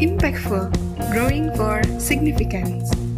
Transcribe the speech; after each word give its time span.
Impactful, 0.00 0.72
growing 1.12 1.54
for 1.56 1.82
significance. 2.00 3.09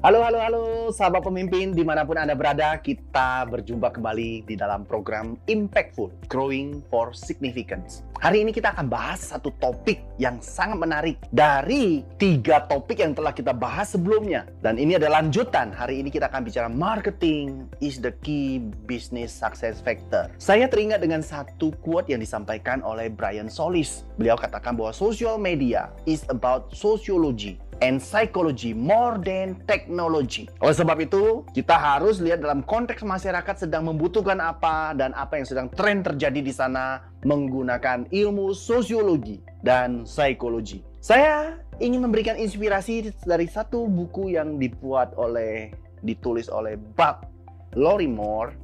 Halo, 0.00 0.24
halo, 0.24 0.40
halo, 0.40 0.64
sahabat 0.96 1.20
pemimpin 1.20 1.76
di 1.76 1.84
mana 1.84 2.08
pun 2.08 2.16
Anda 2.16 2.32
berada, 2.32 2.72
kita 2.80 3.44
berjumpa 3.44 3.92
kembali 3.92 4.48
di 4.48 4.56
dalam 4.56 4.88
program 4.88 5.36
Impactful, 5.44 6.24
Growing 6.24 6.80
for 6.88 7.12
Significance. 7.12 8.00
Hari 8.16 8.40
ini 8.40 8.48
kita 8.48 8.72
akan 8.72 8.88
bahas 8.88 9.28
satu 9.28 9.52
topik 9.60 10.00
yang 10.16 10.40
sangat 10.40 10.80
menarik 10.80 11.20
dari 11.28 12.00
tiga 12.16 12.64
topik 12.64 13.04
yang 13.04 13.12
telah 13.12 13.36
kita 13.36 13.52
bahas 13.52 13.92
sebelumnya. 13.92 14.48
Dan 14.64 14.80
ini 14.80 14.96
adalah 14.96 15.20
lanjutan, 15.20 15.68
hari 15.68 16.00
ini 16.00 16.08
kita 16.08 16.32
akan 16.32 16.48
bicara 16.48 16.72
marketing 16.72 17.68
is 17.84 18.00
the 18.00 18.16
key 18.24 18.56
business 18.88 19.28
success 19.28 19.84
factor. 19.84 20.32
Saya 20.40 20.64
teringat 20.64 21.04
dengan 21.04 21.20
satu 21.20 21.76
quote 21.84 22.08
yang 22.08 22.24
disampaikan 22.24 22.80
oleh 22.80 23.12
Brian 23.12 23.52
Solis. 23.52 24.08
Beliau 24.16 24.40
katakan 24.40 24.80
bahwa 24.80 24.96
social 24.96 25.36
media 25.36 25.92
is 26.08 26.24
about 26.32 26.72
sociology 26.72 27.60
and 27.80 28.00
psychology 28.00 28.76
more 28.76 29.16
than 29.20 29.58
technology. 29.64 30.46
Oleh 30.60 30.76
sebab 30.76 30.96
itu, 31.00 31.44
kita 31.56 31.76
harus 31.76 32.20
lihat 32.20 32.44
dalam 32.44 32.64
konteks 32.64 33.02
masyarakat 33.04 33.66
sedang 33.66 33.88
membutuhkan 33.88 34.38
apa 34.38 34.92
dan 34.96 35.16
apa 35.16 35.40
yang 35.40 35.46
sedang 35.48 35.68
tren 35.72 36.04
terjadi 36.04 36.40
di 36.40 36.52
sana 36.52 37.00
menggunakan 37.24 38.08
ilmu 38.12 38.52
sosiologi 38.52 39.40
dan 39.64 40.04
psikologi. 40.04 40.84
Saya 41.00 41.56
ingin 41.80 42.04
memberikan 42.04 42.36
inspirasi 42.36 43.12
dari 43.24 43.48
satu 43.48 43.88
buku 43.88 44.36
yang 44.36 44.60
dibuat 44.60 45.16
oleh 45.16 45.72
ditulis 46.04 46.48
oleh 46.52 46.76
Bob 46.96 47.28
Lorimore 47.76 48.56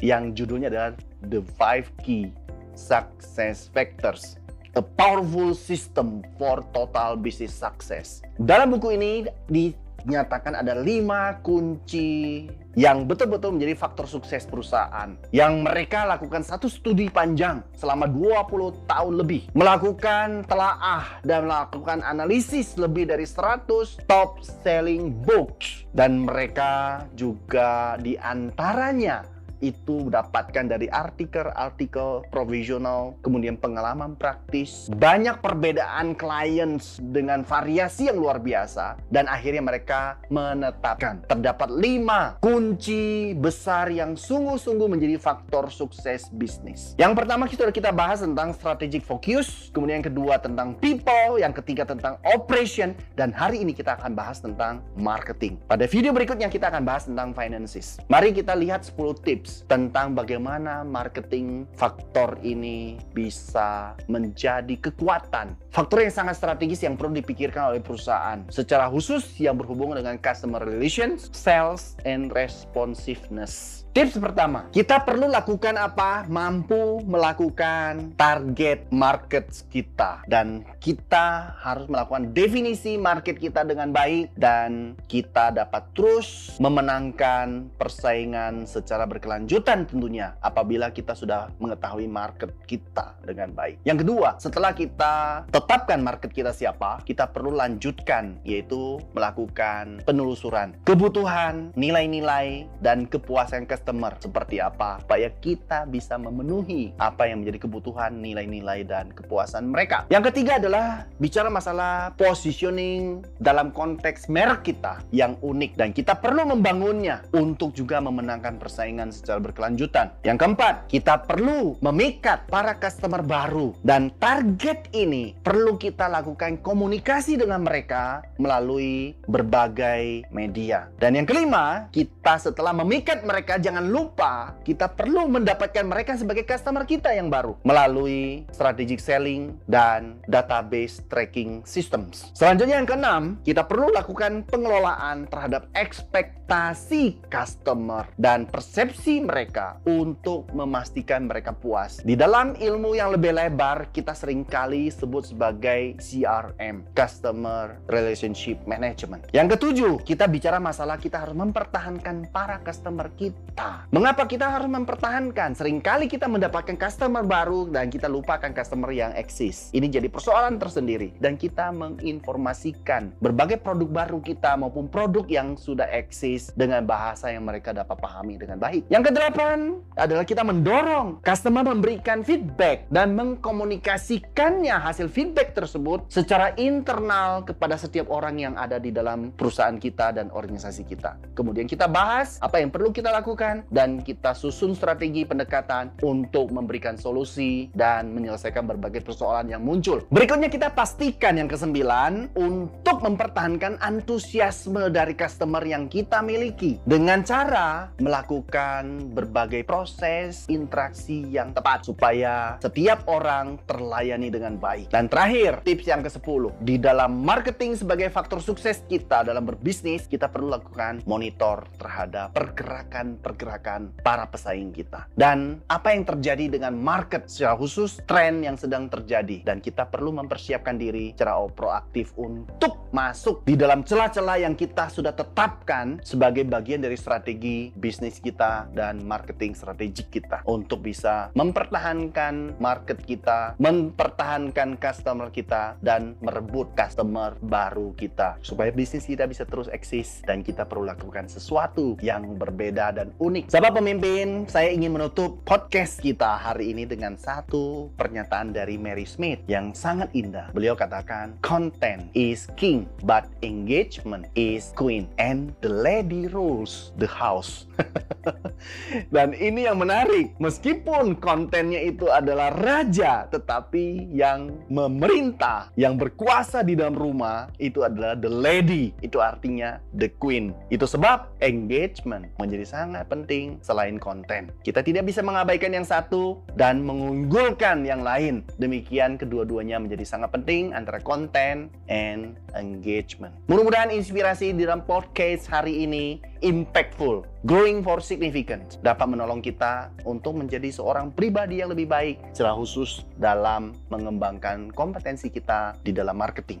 yang 0.00 0.36
judulnya 0.36 0.68
adalah 0.68 0.92
The 1.28 1.40
Five 1.56 1.88
Key 2.04 2.32
Success 2.76 3.72
Factors 3.72 4.36
A 4.76 4.84
Powerful 4.84 5.56
System 5.56 6.20
for 6.36 6.60
Total 6.76 7.16
Business 7.16 7.56
Success. 7.56 8.20
Dalam 8.36 8.76
buku 8.76 8.92
ini 8.92 9.24
dinyatakan 9.48 10.52
ada 10.52 10.76
lima 10.76 11.40
kunci 11.40 12.44
yang 12.76 13.08
betul-betul 13.08 13.56
menjadi 13.56 13.72
faktor 13.72 14.04
sukses 14.04 14.44
perusahaan 14.44 15.16
yang 15.32 15.64
mereka 15.64 16.04
lakukan 16.04 16.44
satu 16.44 16.68
studi 16.68 17.08
panjang 17.08 17.64
selama 17.72 18.04
20 18.04 18.84
tahun 18.84 19.14
lebih 19.16 19.48
melakukan 19.56 20.44
telaah 20.44 21.24
dan 21.24 21.48
melakukan 21.48 22.04
analisis 22.04 22.76
lebih 22.76 23.08
dari 23.08 23.24
100 23.24 24.04
top 24.04 24.44
selling 24.44 25.08
books 25.24 25.88
dan 25.96 26.28
mereka 26.28 27.00
juga 27.16 27.96
di 27.96 28.12
antaranya 28.20 29.24
itu 29.60 30.08
dapatkan 30.12 30.68
dari 30.68 30.86
artikel-artikel 30.90 32.28
provisional, 32.28 33.16
kemudian 33.24 33.56
pengalaman 33.56 34.18
praktis, 34.18 34.88
banyak 34.92 35.40
perbedaan 35.40 36.12
klien 36.18 36.78
dengan 37.12 37.46
variasi 37.46 38.08
yang 38.12 38.20
luar 38.20 38.42
biasa, 38.42 39.00
dan 39.08 39.30
akhirnya 39.30 39.62
mereka 39.64 40.20
menetapkan 40.28 41.24
terdapat 41.24 41.72
lima 41.72 42.36
kunci 42.42 43.32
besar 43.36 43.88
yang 43.88 44.18
sungguh-sungguh 44.18 44.88
menjadi 44.90 45.16
faktor 45.16 45.72
sukses 45.72 46.28
bisnis. 46.34 46.92
Yang 47.00 47.12
pertama 47.16 47.48
kita 47.48 47.68
kita 47.72 47.90
bahas 47.90 48.20
tentang 48.20 48.52
strategic 48.52 49.02
focus, 49.02 49.70
kemudian 49.72 50.04
yang 50.04 50.08
kedua 50.12 50.34
tentang 50.42 50.76
people, 50.78 51.40
yang 51.40 51.54
ketiga 51.54 51.88
tentang 51.88 52.20
operation, 52.28 52.92
dan 53.16 53.32
hari 53.32 53.64
ini 53.64 53.72
kita 53.72 53.96
akan 53.96 54.12
bahas 54.12 54.38
tentang 54.42 54.84
marketing. 54.98 55.56
Pada 55.64 55.88
video 55.88 56.12
berikutnya 56.12 56.52
kita 56.52 56.68
akan 56.68 56.82
bahas 56.84 57.08
tentang 57.08 57.32
finances. 57.32 57.96
Mari 58.12 58.36
kita 58.36 58.52
lihat 58.52 58.84
10 58.84 59.16
tips 59.24 59.45
tips 59.46 59.62
tentang 59.70 60.18
bagaimana 60.18 60.82
marketing 60.82 61.70
faktor 61.78 62.34
ini 62.42 62.98
bisa 63.14 63.94
menjadi 64.10 64.74
kekuatan. 64.90 65.54
Faktor 65.70 66.02
yang 66.02 66.10
sangat 66.10 66.42
strategis 66.42 66.82
yang 66.82 66.98
perlu 66.98 67.14
dipikirkan 67.22 67.70
oleh 67.70 67.78
perusahaan. 67.78 68.42
Secara 68.50 68.90
khusus 68.90 69.22
yang 69.38 69.54
berhubungan 69.54 70.02
dengan 70.02 70.18
customer 70.18 70.66
relations, 70.66 71.30
sales, 71.30 71.94
and 72.02 72.34
responsiveness. 72.34 73.85
Tips 73.96 74.20
pertama, 74.20 74.68
kita 74.76 75.00
perlu 75.00 75.24
lakukan 75.24 75.72
apa? 75.80 76.28
Mampu 76.28 77.00
melakukan 77.08 78.12
target 78.20 78.92
market 78.92 79.48
kita 79.72 80.20
dan 80.28 80.68
kita 80.84 81.56
harus 81.64 81.88
melakukan 81.88 82.28
definisi 82.36 83.00
market 83.00 83.40
kita 83.40 83.64
dengan 83.64 83.96
baik 83.96 84.36
dan 84.36 85.00
kita 85.08 85.48
dapat 85.48 85.96
terus 85.96 86.52
memenangkan 86.60 87.72
persaingan 87.80 88.68
secara 88.68 89.08
berkelanjutan 89.08 89.88
tentunya 89.88 90.36
apabila 90.44 90.92
kita 90.92 91.16
sudah 91.16 91.48
mengetahui 91.56 92.04
market 92.04 92.52
kita 92.68 93.16
dengan 93.24 93.56
baik. 93.56 93.80
Yang 93.88 94.04
kedua, 94.04 94.36
setelah 94.36 94.76
kita 94.76 95.48
tetapkan 95.48 96.04
market 96.04 96.36
kita 96.36 96.52
siapa, 96.52 97.00
kita 97.00 97.32
perlu 97.32 97.48
lanjutkan 97.48 98.44
yaitu 98.44 99.00
melakukan 99.16 100.04
penelusuran 100.04 100.76
kebutuhan, 100.84 101.72
nilai-nilai 101.72 102.68
dan 102.84 103.08
kepuasan 103.08 103.64
customer 103.64 103.85
customer 103.86 104.18
seperti 104.18 104.58
apa 104.58 104.98
supaya 104.98 105.30
kita 105.30 105.86
bisa 105.86 106.18
memenuhi 106.18 106.90
apa 106.98 107.30
yang 107.30 107.46
menjadi 107.46 107.70
kebutuhan 107.70 108.18
nilai-nilai 108.18 108.82
dan 108.82 109.14
kepuasan 109.14 109.70
mereka. 109.70 110.02
Yang 110.10 110.34
ketiga 110.34 110.58
adalah 110.58 111.06
bicara 111.22 111.46
masalah 111.46 112.10
positioning 112.18 113.22
dalam 113.38 113.70
konteks 113.70 114.26
merek 114.26 114.66
kita 114.66 115.06
yang 115.14 115.38
unik 115.38 115.78
dan 115.78 115.94
kita 115.94 116.18
perlu 116.18 116.50
membangunnya 116.50 117.22
untuk 117.30 117.70
juga 117.78 118.02
memenangkan 118.02 118.58
persaingan 118.58 119.14
secara 119.14 119.38
berkelanjutan. 119.38 120.10
Yang 120.26 120.42
keempat, 120.42 120.74
kita 120.90 121.22
perlu 121.22 121.78
memikat 121.78 122.50
para 122.50 122.74
customer 122.74 123.22
baru 123.22 123.70
dan 123.86 124.10
target 124.18 124.90
ini 124.98 125.38
perlu 125.46 125.78
kita 125.78 126.10
lakukan 126.10 126.58
komunikasi 126.58 127.38
dengan 127.38 127.62
mereka 127.62 128.26
melalui 128.42 129.14
berbagai 129.30 130.26
media. 130.34 130.90
Dan 130.98 131.14
yang 131.14 131.28
kelima, 131.28 131.86
kita 131.94 132.42
setelah 132.42 132.74
memikat 132.74 133.22
mereka 133.22 133.62
jangan 133.62 133.75
jangan 133.76 133.92
lupa 133.92 134.56
kita 134.64 134.88
perlu 134.88 135.28
mendapatkan 135.28 135.84
mereka 135.84 136.16
sebagai 136.16 136.48
customer 136.48 136.88
kita 136.88 137.12
yang 137.12 137.28
baru 137.28 137.60
melalui 137.60 138.48
strategic 138.48 139.04
selling 139.04 139.52
dan 139.68 140.16
database 140.24 141.04
tracking 141.12 141.60
systems. 141.68 142.32
Selanjutnya 142.32 142.80
yang 142.80 142.88
keenam, 142.88 143.36
kita 143.44 143.68
perlu 143.68 143.92
lakukan 143.92 144.48
pengelolaan 144.48 145.28
terhadap 145.28 145.68
ekspektasi 145.76 147.20
customer 147.28 148.08
dan 148.16 148.48
persepsi 148.48 149.20
mereka 149.20 149.76
untuk 149.84 150.48
memastikan 150.56 151.28
mereka 151.28 151.52
puas. 151.52 152.00
Di 152.00 152.16
dalam 152.16 152.56
ilmu 152.56 152.96
yang 152.96 153.12
lebih 153.12 153.36
lebar, 153.36 153.92
kita 153.92 154.16
sering 154.16 154.48
kali 154.48 154.88
sebut 154.88 155.36
sebagai 155.36 156.00
CRM, 156.00 156.88
Customer 156.96 157.76
Relationship 157.92 158.56
Management. 158.64 159.28
Yang 159.36 159.60
ketujuh, 159.60 159.92
kita 160.00 160.24
bicara 160.32 160.56
masalah 160.56 160.96
kita 160.96 161.20
harus 161.20 161.36
mempertahankan 161.36 162.32
para 162.32 162.64
customer 162.64 163.12
kita 163.12 163.65
Mengapa 163.94 164.26
kita 164.26 164.50
harus 164.50 164.66
mempertahankan? 164.66 165.54
Seringkali 165.54 166.10
kita 166.10 166.26
mendapatkan 166.26 166.74
customer 166.74 167.22
baru 167.22 167.70
dan 167.70 167.86
kita 167.88 168.10
lupakan 168.10 168.50
customer 168.50 168.90
yang 168.90 169.14
eksis. 169.14 169.70
Ini 169.70 169.86
jadi 169.86 170.10
persoalan 170.10 170.58
tersendiri 170.58 171.14
dan 171.22 171.38
kita 171.38 171.70
menginformasikan 171.70 173.14
berbagai 173.22 173.62
produk 173.62 173.88
baru 174.04 174.18
kita 174.20 174.58
maupun 174.58 174.90
produk 174.90 175.24
yang 175.30 175.54
sudah 175.54 175.86
eksis 175.88 176.50
dengan 176.58 176.82
bahasa 176.82 177.30
yang 177.30 177.46
mereka 177.46 177.70
dapat 177.70 177.96
pahami 177.96 178.36
dengan 178.36 178.58
baik. 178.58 178.90
Yang 178.90 179.14
kedelapan 179.14 179.78
adalah 179.94 180.24
kita 180.26 180.42
mendorong 180.42 181.22
customer 181.22 181.62
memberikan 181.62 182.26
feedback 182.26 182.90
dan 182.90 183.14
mengkomunikasikannya 183.14 184.74
hasil 184.74 185.06
feedback 185.06 185.54
tersebut 185.54 186.10
secara 186.10 186.50
internal 186.58 187.46
kepada 187.46 187.78
setiap 187.78 188.10
orang 188.10 188.42
yang 188.42 188.54
ada 188.58 188.82
di 188.82 188.90
dalam 188.90 189.30
perusahaan 189.32 189.78
kita 189.78 190.10
dan 190.10 190.28
organisasi 190.34 190.82
kita. 190.82 191.16
Kemudian 191.38 191.70
kita 191.70 191.86
bahas 191.86 192.42
apa 192.42 192.58
yang 192.58 192.74
perlu 192.74 192.90
kita 192.90 193.14
lakukan 193.14 193.45
dan 193.70 194.02
kita 194.02 194.34
susun 194.34 194.74
strategi 194.74 195.22
pendekatan 195.22 195.94
untuk 196.02 196.50
memberikan 196.50 196.98
solusi 196.98 197.70
dan 197.72 198.10
menyelesaikan 198.12 198.66
berbagai 198.66 199.02
persoalan 199.04 199.50
yang 199.50 199.62
muncul. 199.62 200.02
Berikutnya 200.10 200.50
kita 200.50 200.72
pastikan 200.72 201.38
yang 201.38 201.48
kesembilan 201.50 202.34
untuk 202.34 203.02
mempertahankan 203.02 203.78
antusiasme 203.80 204.90
dari 204.90 205.14
customer 205.14 205.62
yang 205.62 205.86
kita 205.86 206.20
miliki 206.22 206.78
dengan 206.84 207.22
cara 207.22 207.90
melakukan 208.00 209.12
berbagai 209.14 209.62
proses 209.62 210.46
interaksi 210.50 211.26
yang 211.30 211.54
tepat 211.54 211.86
supaya 211.86 212.56
setiap 212.60 213.06
orang 213.06 213.60
terlayani 213.64 214.28
dengan 214.32 214.58
baik. 214.58 214.90
Dan 214.90 215.06
terakhir, 215.06 215.62
tips 215.62 215.86
yang 215.86 216.02
ke-10, 216.02 216.42
di 216.62 216.76
dalam 216.80 217.22
marketing 217.22 217.78
sebagai 217.78 218.08
faktor 218.10 218.42
sukses 218.42 218.82
kita 218.86 219.22
dalam 219.22 219.46
berbisnis, 219.46 220.08
kita 220.10 220.30
perlu 220.30 220.50
lakukan 220.52 221.04
monitor 221.06 221.66
terhadap 221.76 222.34
pergerakan 222.34 222.56
pergerakan 222.56 223.18
pergerakan 223.36 223.92
para 224.00 224.24
pesaing 224.24 224.72
kita. 224.72 225.12
Dan 225.12 225.60
apa 225.68 225.92
yang 225.92 226.08
terjadi 226.08 226.48
dengan 226.56 226.72
market 226.72 227.28
secara 227.28 227.60
khusus, 227.60 228.00
tren 228.08 228.40
yang 228.40 228.56
sedang 228.56 228.88
terjadi. 228.88 229.44
Dan 229.44 229.60
kita 229.60 229.84
perlu 229.92 230.16
mempersiapkan 230.16 230.80
diri 230.80 231.12
secara 231.12 231.36
proaktif 231.52 232.16
untuk 232.16 232.88
masuk 232.96 233.44
di 233.44 233.60
dalam 233.60 233.84
celah-celah 233.84 234.40
yang 234.40 234.56
kita 234.56 234.88
sudah 234.88 235.12
tetapkan 235.12 236.00
sebagai 236.00 236.48
bagian 236.48 236.80
dari 236.80 236.96
strategi 236.96 237.68
bisnis 237.76 238.16
kita 238.24 238.72
dan 238.72 239.04
marketing 239.04 239.52
strategik 239.52 240.08
kita 240.08 240.40
untuk 240.48 240.80
bisa 240.80 241.28
mempertahankan 241.36 242.56
market 242.56 243.04
kita, 243.04 243.52
mempertahankan 243.60 244.80
customer 244.80 245.28
kita 245.28 245.76
dan 245.84 246.16
merebut 246.24 246.72
customer 246.72 247.36
baru 247.44 247.92
kita 248.00 248.40
supaya 248.40 248.72
bisnis 248.72 249.04
kita 249.04 249.28
bisa 249.28 249.44
terus 249.44 249.68
eksis 249.68 250.24
dan 250.24 250.40
kita 250.40 250.64
perlu 250.64 250.88
lakukan 250.88 251.28
sesuatu 251.28 252.00
yang 252.00 252.40
berbeda 252.40 252.96
dan. 252.96 253.12
Sahabat 253.26 253.82
pemimpin, 253.82 254.46
saya 254.46 254.70
ingin 254.70 254.94
menutup 254.94 255.42
podcast 255.42 255.98
kita 255.98 256.38
hari 256.38 256.70
ini 256.70 256.86
dengan 256.86 257.18
satu 257.18 257.90
pernyataan 257.98 258.54
dari 258.54 258.78
Mary 258.78 259.02
Smith 259.02 259.42
yang 259.50 259.74
sangat 259.74 260.14
indah. 260.14 260.54
Beliau 260.54 260.78
katakan, 260.78 261.34
content 261.42 262.06
is 262.14 262.46
king, 262.54 262.86
but 263.02 263.26
engagement 263.42 264.30
is 264.38 264.70
queen, 264.78 265.10
and 265.18 265.50
the 265.58 265.66
lady 265.66 266.30
rules 266.30 266.94
the 267.02 267.10
house. 267.10 267.66
dan 269.14 269.34
ini 269.34 269.66
yang 269.66 269.82
menarik, 269.82 270.30
meskipun 270.38 271.18
kontennya 271.18 271.82
itu 271.82 272.06
adalah 272.06 272.54
raja, 272.54 273.26
tetapi 273.26 274.06
yang 274.14 274.54
memerintah, 274.70 275.74
yang 275.74 275.98
berkuasa 275.98 276.62
di 276.62 276.78
dalam 276.78 276.94
rumah 276.94 277.50
itu 277.58 277.82
adalah 277.82 278.14
the 278.14 278.30
lady. 278.30 278.94
Itu 279.02 279.18
artinya 279.18 279.82
the 279.98 280.14
queen. 280.14 280.54
Itu 280.70 280.86
sebab 280.86 281.42
engagement 281.42 282.30
menjadi 282.38 282.62
sangat 282.62 283.02
penting 283.10 283.15
selain 283.64 283.96
konten. 283.96 284.52
Kita 284.60 284.84
tidak 284.84 285.08
bisa 285.08 285.24
mengabaikan 285.24 285.72
yang 285.72 285.86
satu 285.86 286.44
dan 286.58 286.84
mengunggulkan 286.84 287.86
yang 287.86 288.04
lain. 288.04 288.44
Demikian 288.60 289.16
kedua-duanya 289.16 289.80
menjadi 289.80 290.04
sangat 290.04 290.34
penting 290.36 290.76
antara 290.76 291.00
konten 291.00 291.72
and 291.88 292.36
engagement. 292.52 293.32
Mudah-mudahan 293.48 293.94
inspirasi 293.94 294.52
di 294.52 294.68
dalam 294.68 294.84
podcast 294.84 295.46
hari 295.48 295.86
ini 295.86 296.20
impactful, 296.44 297.24
growing 297.48 297.80
for 297.80 298.02
significance 298.02 298.76
dapat 298.84 299.06
menolong 299.08 299.40
kita 299.40 299.88
untuk 300.04 300.36
menjadi 300.36 300.68
seorang 300.68 301.14
pribadi 301.14 301.64
yang 301.64 301.72
lebih 301.72 301.88
baik 301.88 302.16
secara 302.36 302.52
khusus 302.58 303.06
dalam 303.16 303.72
mengembangkan 303.88 304.68
kompetensi 304.74 305.32
kita 305.32 305.78
di 305.80 305.94
dalam 305.94 306.18
marketing. 306.18 306.60